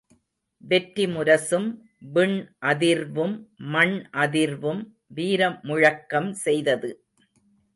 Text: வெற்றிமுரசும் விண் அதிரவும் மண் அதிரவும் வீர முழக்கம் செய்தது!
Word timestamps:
வெற்றிமுரசும் 0.63 1.67
விண் 2.13 2.35
அதிரவும் 2.61 3.35
மண் 3.67 3.95
அதிரவும் 4.23 4.81
வீர 5.09 5.39
முழக்கம் 5.63 6.33
செய்தது! 6.43 6.91